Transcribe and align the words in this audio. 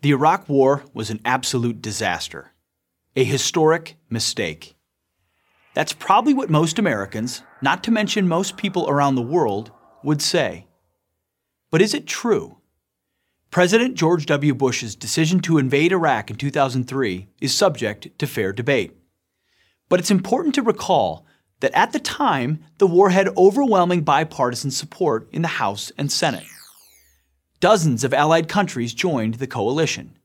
The 0.00 0.12
Iraq 0.12 0.48
War 0.48 0.84
was 0.94 1.10
an 1.10 1.20
absolute 1.24 1.82
disaster, 1.82 2.52
a 3.16 3.24
historic 3.24 3.96
mistake. 4.08 4.76
That's 5.74 5.92
probably 5.92 6.34
what 6.34 6.50
most 6.50 6.78
Americans, 6.78 7.42
not 7.60 7.82
to 7.82 7.90
mention 7.90 8.28
most 8.28 8.56
people 8.56 8.88
around 8.88 9.16
the 9.16 9.22
world, 9.22 9.72
would 10.04 10.22
say. 10.22 10.68
But 11.72 11.82
is 11.82 11.94
it 11.94 12.06
true? 12.06 12.58
President 13.50 13.96
George 13.96 14.26
W. 14.26 14.54
Bush's 14.54 14.94
decision 14.94 15.40
to 15.40 15.58
invade 15.58 15.90
Iraq 15.90 16.30
in 16.30 16.36
2003 16.36 17.26
is 17.40 17.52
subject 17.52 18.16
to 18.20 18.26
fair 18.28 18.52
debate. 18.52 18.96
But 19.88 19.98
it's 19.98 20.12
important 20.12 20.54
to 20.54 20.62
recall 20.62 21.26
that 21.58 21.74
at 21.74 21.90
the 21.90 21.98
time, 21.98 22.62
the 22.78 22.86
war 22.86 23.10
had 23.10 23.36
overwhelming 23.36 24.02
bipartisan 24.02 24.70
support 24.70 25.28
in 25.32 25.42
the 25.42 25.48
House 25.48 25.90
and 25.98 26.12
Senate. 26.12 26.46
Dozens 27.60 28.04
of 28.04 28.14
allied 28.14 28.48
countries 28.48 28.94
joined 28.94 29.34
the 29.34 29.46
coalition. 29.46 30.16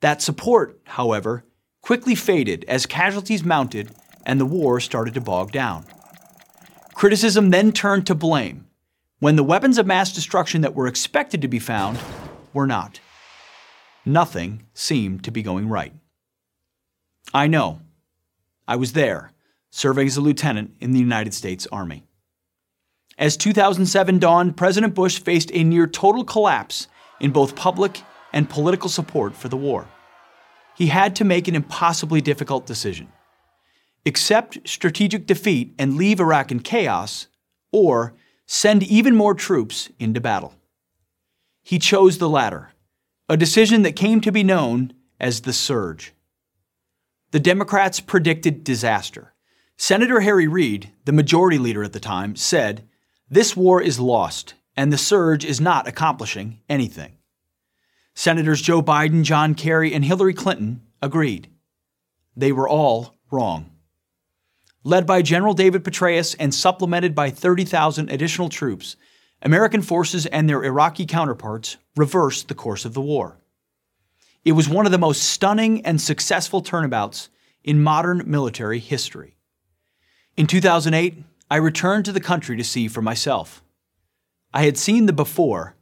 That 0.00 0.22
support, 0.22 0.80
however, 0.84 1.44
quickly 1.82 2.14
faded 2.14 2.64
as 2.66 2.86
casualties 2.86 3.44
mounted 3.44 3.94
and 4.24 4.40
the 4.40 4.46
war 4.46 4.80
started 4.80 5.14
to 5.14 5.20
bog 5.20 5.52
down. 5.52 5.84
Criticism 6.94 7.50
then 7.50 7.72
turned 7.72 8.06
to 8.06 8.14
blame 8.14 8.66
when 9.18 9.36
the 9.36 9.44
weapons 9.44 9.76
of 9.76 9.86
mass 9.86 10.12
destruction 10.12 10.62
that 10.62 10.74
were 10.74 10.86
expected 10.86 11.42
to 11.42 11.48
be 11.48 11.58
found 11.58 11.98
were 12.54 12.66
not. 12.66 13.00
Nothing 14.06 14.66
seemed 14.72 15.24
to 15.24 15.30
be 15.30 15.42
going 15.42 15.68
right. 15.68 15.92
I 17.34 17.46
know. 17.46 17.80
I 18.66 18.76
was 18.76 18.92
there, 18.92 19.32
serving 19.70 20.06
as 20.06 20.16
a 20.16 20.22
lieutenant 20.22 20.74
in 20.80 20.92
the 20.92 21.00
United 21.00 21.34
States 21.34 21.66
Army. 21.70 22.04
As 23.20 23.36
2007 23.36 24.18
dawned, 24.18 24.56
President 24.56 24.94
Bush 24.94 25.20
faced 25.20 25.50
a 25.52 25.62
near 25.62 25.86
total 25.86 26.24
collapse 26.24 26.88
in 27.20 27.32
both 27.32 27.54
public 27.54 28.00
and 28.32 28.48
political 28.48 28.88
support 28.88 29.36
for 29.36 29.48
the 29.48 29.58
war. 29.58 29.86
He 30.74 30.86
had 30.86 31.14
to 31.16 31.24
make 31.24 31.46
an 31.46 31.54
impossibly 31.54 32.22
difficult 32.22 32.66
decision 32.66 33.12
accept 34.06 34.66
strategic 34.66 35.26
defeat 35.26 35.74
and 35.78 35.98
leave 35.98 36.20
Iraq 36.20 36.50
in 36.50 36.60
chaos, 36.60 37.26
or 37.70 38.14
send 38.46 38.82
even 38.82 39.14
more 39.14 39.34
troops 39.34 39.90
into 39.98 40.22
battle. 40.22 40.54
He 41.62 41.78
chose 41.78 42.16
the 42.16 42.28
latter, 42.28 42.70
a 43.28 43.36
decision 43.36 43.82
that 43.82 43.96
came 43.96 44.22
to 44.22 44.32
be 44.32 44.42
known 44.42 44.94
as 45.20 45.42
the 45.42 45.52
surge. 45.52 46.14
The 47.32 47.40
Democrats 47.40 48.00
predicted 48.00 48.64
disaster. 48.64 49.34
Senator 49.76 50.20
Harry 50.20 50.48
Reid, 50.48 50.92
the 51.04 51.12
majority 51.12 51.58
leader 51.58 51.84
at 51.84 51.92
the 51.92 52.00
time, 52.00 52.34
said, 52.36 52.88
This 53.32 53.56
war 53.56 53.80
is 53.80 54.00
lost, 54.00 54.54
and 54.76 54.92
the 54.92 54.98
surge 54.98 55.44
is 55.44 55.60
not 55.60 55.86
accomplishing 55.86 56.58
anything. 56.68 57.12
Senators 58.12 58.60
Joe 58.60 58.82
Biden, 58.82 59.22
John 59.22 59.54
Kerry, 59.54 59.94
and 59.94 60.04
Hillary 60.04 60.34
Clinton 60.34 60.82
agreed. 61.00 61.48
They 62.36 62.50
were 62.50 62.68
all 62.68 63.16
wrong. 63.30 63.70
Led 64.82 65.06
by 65.06 65.22
General 65.22 65.54
David 65.54 65.84
Petraeus 65.84 66.34
and 66.40 66.52
supplemented 66.52 67.14
by 67.14 67.30
30,000 67.30 68.10
additional 68.10 68.48
troops, 68.48 68.96
American 69.42 69.82
forces 69.82 70.26
and 70.26 70.48
their 70.48 70.64
Iraqi 70.64 71.06
counterparts 71.06 71.76
reversed 71.96 72.48
the 72.48 72.54
course 72.54 72.84
of 72.84 72.94
the 72.94 73.00
war. 73.00 73.38
It 74.44 74.52
was 74.52 74.68
one 74.68 74.86
of 74.86 74.92
the 74.92 74.98
most 74.98 75.22
stunning 75.22 75.86
and 75.86 76.00
successful 76.00 76.62
turnabouts 76.62 77.28
in 77.62 77.82
modern 77.82 78.24
military 78.26 78.80
history. 78.80 79.36
In 80.36 80.46
2008, 80.46 81.22
I 81.50 81.56
returned 81.56 82.04
to 82.04 82.12
the 82.12 82.20
country 82.20 82.56
to 82.56 82.62
see 82.62 82.86
for 82.86 83.02
myself. 83.02 83.64
I 84.54 84.64
had 84.64 84.78
seen 84.78 85.06
the 85.06 85.12
before, 85.12 85.74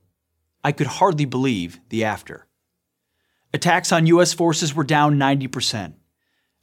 I 0.64 0.72
could 0.72 0.86
hardly 0.86 1.26
believe 1.26 1.78
the 1.90 2.04
after. 2.04 2.46
Attacks 3.52 3.92
on 3.92 4.06
U.S. 4.06 4.32
forces 4.32 4.74
were 4.74 4.84
down 4.84 5.18
90%. 5.18 5.92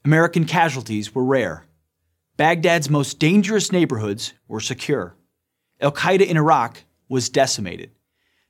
American 0.04 0.46
casualties 0.46 1.14
were 1.14 1.24
rare. 1.24 1.66
Baghdad's 2.38 2.90
most 2.90 3.20
dangerous 3.20 3.72
neighborhoods 3.72 4.34
were 4.48 4.60
secure. 4.60 5.16
Al 5.80 5.92
Qaeda 5.92 6.26
in 6.26 6.36
Iraq 6.36 6.84
was 7.08 7.30
decimated. 7.30 7.92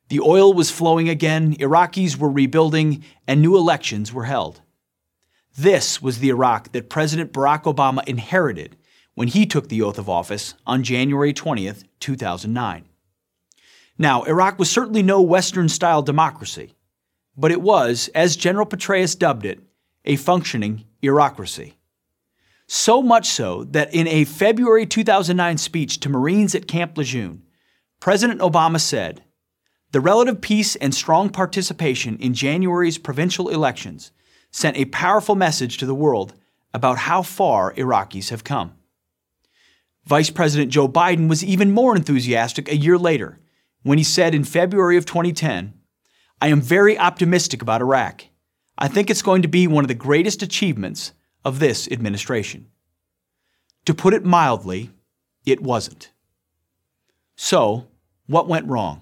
The 0.08 0.22
oil 0.22 0.54
was 0.54 0.72
flowing 0.72 1.10
again, 1.10 1.56
Iraqis 1.56 2.18
were 2.18 2.30
rebuilding, 2.30 3.04
and 3.28 3.42
new 3.42 3.58
elections 3.58 4.14
were 4.14 4.26
held. 4.26 4.62
This 5.58 6.02
was 6.02 6.20
the 6.20 6.30
Iraq 6.30 6.72
that 6.72 6.90
President 6.90 7.34
Barack 7.34 7.64
Obama 7.64 8.08
inherited 8.08 8.78
when 9.16 9.30
he 9.30 9.46
took 9.46 9.70
the 9.70 9.82
oath 9.82 9.98
of 9.98 10.10
office 10.10 10.54
on 10.68 10.84
January 10.84 11.34
20th, 11.34 11.84
2009. 12.00 12.86
Now, 13.98 14.24
Iraq 14.24 14.60
was 14.60 14.70
certainly 14.70 15.02
no 15.02 15.22
Western 15.22 15.70
style 15.70 16.02
democracy, 16.02 16.76
but 17.36 17.52
it 17.52 17.62
was, 17.62 18.10
as 18.14 18.36
General 18.36 18.66
Petraeus 18.66 19.18
dubbed 19.18 19.46
it, 19.46 19.60
a 20.04 20.18
functioning 20.18 20.86
bureaucracy. 21.00 21.78
So 22.68 23.02
much 23.02 23.28
so 23.30 23.64
that 23.66 23.94
in 23.94 24.08
a 24.08 24.26
February 24.26 24.86
2009 24.86 25.58
speech 25.58 26.00
to 26.02 26.10
Marines 26.10 26.56
at 26.56 26.68
Camp 26.68 26.98
Lejeune, 26.98 27.44
President 28.00 28.42
Obama 28.42 28.80
said, 28.80 29.24
The 29.92 30.02
relative 30.02 30.42
peace 30.42 30.76
and 30.76 30.94
strong 30.94 31.30
participation 31.30 32.18
in 32.18 32.34
January's 32.34 32.98
provincial 32.98 33.50
elections 33.50 34.12
sent 34.52 34.78
a 34.78 34.86
powerful 34.86 35.36
message 35.36 35.78
to 35.78 35.86
the 35.86 35.96
world 35.96 36.34
about 36.74 36.98
how 36.98 37.22
far 37.22 37.74
Iraqis 37.76 38.30
have 38.30 38.44
come. 38.44 38.74
Vice 40.06 40.30
President 40.30 40.72
Joe 40.72 40.88
Biden 40.88 41.28
was 41.28 41.44
even 41.44 41.72
more 41.72 41.96
enthusiastic 41.96 42.70
a 42.70 42.78
year 42.78 42.98
later 42.98 43.40
when 43.82 43.98
he 43.98 44.04
said 44.04 44.36
in 44.36 44.44
February 44.44 44.98
of 44.98 45.06
2010, 45.06 45.74
I 46.42 46.48
am 46.50 46.62
very 46.62 46.98
optimistic 46.98 47.62
about 47.62 47.82
Iraq. 47.82 48.26
I 48.78 48.88
think 48.88 49.10
it's 49.10 49.22
going 49.22 49.42
to 49.42 49.48
be 49.48 49.68
one 49.68 49.84
of 49.84 49.88
the 49.88 49.94
greatest 49.94 50.44
achievements 50.44 51.14
of 51.44 51.60
this 51.60 51.88
administration. 51.90 52.68
To 53.86 53.94
put 53.94 54.14
it 54.14 54.26
mildly, 54.26 54.92
it 55.46 55.62
wasn't. 55.62 56.12
So, 57.36 57.88
what 58.28 58.48
went 58.48 58.68
wrong? 58.68 59.02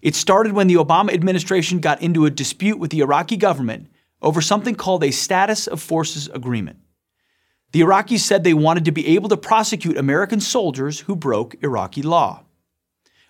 It 0.00 0.14
started 0.14 0.52
when 0.52 0.66
the 0.66 0.74
Obama 0.74 1.12
administration 1.12 1.78
got 1.78 2.02
into 2.02 2.26
a 2.26 2.30
dispute 2.30 2.78
with 2.78 2.90
the 2.90 3.00
Iraqi 3.00 3.36
government 3.36 3.88
over 4.20 4.40
something 4.40 4.74
called 4.74 5.04
a 5.04 5.10
Status 5.10 5.66
of 5.66 5.80
Forces 5.80 6.28
Agreement. 6.28 6.78
The 7.74 7.80
Iraqis 7.80 8.20
said 8.20 8.44
they 8.44 8.54
wanted 8.54 8.84
to 8.84 8.92
be 8.92 9.16
able 9.16 9.28
to 9.30 9.36
prosecute 9.36 9.96
American 9.96 10.38
soldiers 10.38 11.00
who 11.00 11.16
broke 11.16 11.56
Iraqi 11.60 12.02
law. 12.02 12.44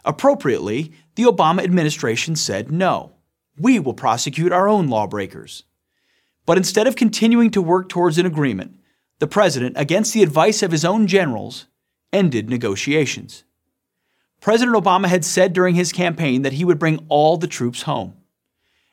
Appropriately, 0.04 0.92
the 1.14 1.22
Obama 1.22 1.64
administration 1.64 2.36
said 2.36 2.70
no. 2.70 3.14
We 3.58 3.80
will 3.80 3.94
prosecute 3.94 4.52
our 4.52 4.68
own 4.68 4.88
lawbreakers. 4.88 5.62
But 6.44 6.58
instead 6.58 6.86
of 6.86 6.94
continuing 6.94 7.52
to 7.52 7.62
work 7.62 7.88
towards 7.88 8.18
an 8.18 8.26
agreement, 8.26 8.78
the 9.18 9.26
president, 9.26 9.76
against 9.78 10.12
the 10.12 10.22
advice 10.22 10.62
of 10.62 10.72
his 10.72 10.84
own 10.84 11.06
generals, 11.06 11.64
ended 12.12 12.50
negotiations. 12.50 13.44
President 14.42 14.76
Obama 14.76 15.06
had 15.06 15.24
said 15.24 15.54
during 15.54 15.74
his 15.74 15.90
campaign 15.90 16.42
that 16.42 16.52
he 16.52 16.66
would 16.66 16.78
bring 16.78 17.06
all 17.08 17.38
the 17.38 17.46
troops 17.46 17.84
home. 17.84 18.12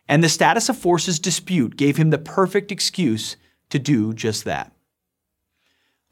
And 0.08 0.24
the 0.24 0.30
status 0.30 0.70
of 0.70 0.78
forces 0.78 1.20
dispute 1.20 1.76
gave 1.76 1.98
him 1.98 2.10
the 2.10 2.18
perfect 2.18 2.72
excuse 2.72 3.36
to 3.70 3.80
do 3.80 4.14
just 4.14 4.46
that. 4.46 4.72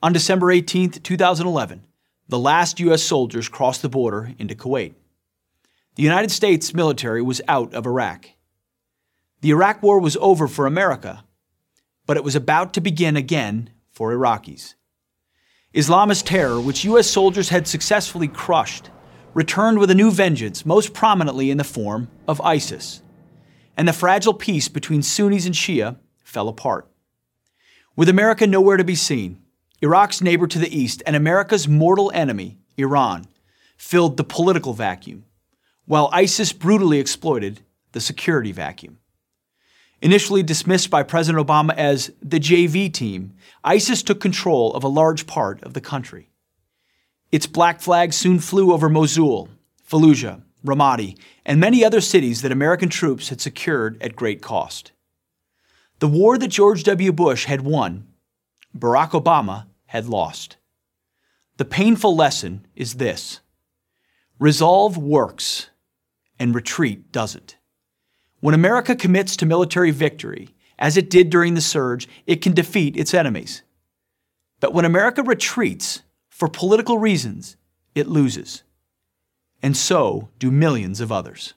On 0.01 0.13
December 0.13 0.49
18, 0.49 0.91
2011, 0.91 1.85
the 2.29 2.39
last 2.39 2.79
U.S. 2.79 3.03
soldiers 3.03 3.49
crossed 3.49 3.81
the 3.81 3.89
border 3.89 4.33
into 4.39 4.55
Kuwait. 4.55 4.93
The 5.95 6.03
United 6.03 6.31
States 6.31 6.73
military 6.73 7.21
was 7.21 7.41
out 7.49 7.73
of 7.73 7.85
Iraq. 7.85 8.27
The 9.41 9.49
Iraq 9.49 9.83
War 9.83 9.99
was 9.99 10.15
over 10.21 10.47
for 10.47 10.65
America, 10.65 11.25
but 12.05 12.15
it 12.15 12.23
was 12.23 12.35
about 12.35 12.73
to 12.73 12.81
begin 12.81 13.17
again 13.17 13.71
for 13.91 14.13
Iraqis. 14.13 14.75
Islamist 15.73 16.25
terror, 16.25 16.61
which 16.61 16.85
U.S. 16.85 17.07
soldiers 17.07 17.49
had 17.49 17.67
successfully 17.67 18.29
crushed, 18.29 18.89
returned 19.33 19.79
with 19.79 19.91
a 19.91 19.95
new 19.95 20.11
vengeance, 20.11 20.65
most 20.65 20.93
prominently 20.93 21.51
in 21.51 21.57
the 21.57 21.63
form 21.65 22.07
of 22.25 22.39
ISIS. 22.39 23.01
And 23.75 23.85
the 23.85 23.93
fragile 23.93 24.33
peace 24.33 24.69
between 24.69 25.03
Sunnis 25.03 25.45
and 25.45 25.53
Shia 25.53 25.97
fell 26.24 26.47
apart. 26.47 26.89
With 27.97 28.07
America 28.07 28.47
nowhere 28.47 28.77
to 28.77 28.83
be 28.85 28.95
seen, 28.95 29.41
Iraq's 29.81 30.21
neighbor 30.21 30.47
to 30.47 30.59
the 30.59 30.77
east 30.77 31.01
and 31.05 31.15
America's 31.15 31.67
mortal 31.67 32.11
enemy, 32.13 32.57
Iran, 32.77 33.27
filled 33.77 34.17
the 34.17 34.23
political 34.23 34.73
vacuum, 34.73 35.25
while 35.85 36.09
ISIS 36.11 36.51
brutally 36.51 36.99
exploited 36.99 37.61
the 37.93 38.01
security 38.01 38.51
vacuum. 38.51 38.99
Initially 40.01 40.43
dismissed 40.43 40.89
by 40.89 41.03
President 41.03 41.45
Obama 41.45 41.73
as 41.75 42.11
the 42.21 42.39
JV 42.39 42.91
team, 42.91 43.33
ISIS 43.63 44.03
took 44.03 44.19
control 44.19 44.73
of 44.73 44.83
a 44.83 44.89
large 44.89 45.27
part 45.27 45.61
of 45.63 45.73
the 45.73 45.81
country. 45.81 46.29
Its 47.31 47.45
black 47.45 47.79
flag 47.79 48.13
soon 48.13 48.39
flew 48.39 48.73
over 48.73 48.89
Mosul, 48.89 49.49
Fallujah, 49.89 50.41
Ramadi, 50.65 51.17
and 51.45 51.59
many 51.59 51.83
other 51.83 52.01
cities 52.01 52.41
that 52.41 52.51
American 52.51 52.89
troops 52.89 53.29
had 53.29 53.39
secured 53.39 54.01
at 54.01 54.15
great 54.15 54.41
cost. 54.41 54.91
The 55.99 56.07
war 56.07 56.37
that 56.37 56.47
George 56.47 56.83
W. 56.83 57.11
Bush 57.11 57.45
had 57.45 57.61
won, 57.61 58.07
Barack 58.77 59.11
Obama 59.11 59.65
had 59.89 60.06
lost. 60.06 60.56
The 61.57 61.65
painful 61.65 62.15
lesson 62.15 62.68
is 62.75 62.95
this 62.95 63.39
resolve 64.38 64.97
works, 64.97 65.69
and 66.38 66.53
retreat 66.53 67.12
doesn't. 67.12 67.57
When 68.39 68.53
America 68.53 68.95
commits 68.95 69.36
to 69.38 69.47
military 69.47 69.89
victory, 69.89 70.50
as 70.77 70.95
it 70.95 71.09
did 71.09 71.31
during 71.31 71.56
the 71.56 71.62
surge, 71.62 72.07
it 72.27 72.41
can 72.41 72.53
defeat 72.53 72.95
its 72.95 73.15
enemies. 73.15 73.63
But 74.59 74.75
when 74.75 74.86
America 74.86 75.24
retreats 75.24 76.03
for 76.30 76.47
political 76.47 77.00
reasons, 77.00 77.57
it 77.95 78.07
loses. 78.07 78.62
And 79.63 79.75
so 79.75 80.30
do 80.38 80.51
millions 80.51 81.01
of 81.01 81.12
others. 81.12 81.56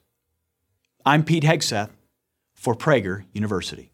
I'm 1.05 1.23
Pete 1.23 1.43
Hegseth 1.43 1.91
for 2.55 2.73
Prager 2.73 3.25
University. 3.31 3.92